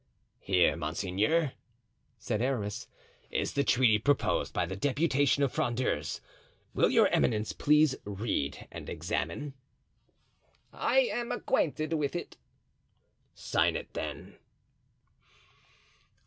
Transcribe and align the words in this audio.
"Here, 0.39 0.75
monseigneur," 0.75 1.51
said 2.17 2.41
Aramis, 2.41 2.87
"is 3.29 3.53
the 3.53 3.63
treaty 3.63 3.99
proposed 3.99 4.51
by 4.51 4.65
the 4.65 4.75
deputation 4.75 5.43
of 5.43 5.51
Frondeurs. 5.53 6.21
Will 6.73 6.89
your 6.89 7.07
eminence 7.09 7.53
please 7.53 7.95
read 8.03 8.67
and 8.71 8.89
examine?" 8.89 9.53
"I 10.73 11.01
am 11.01 11.31
acquainted 11.31 11.93
with 11.93 12.15
it." 12.15 12.35
"Sign 13.35 13.75
it, 13.75 13.93
then." 13.93 14.37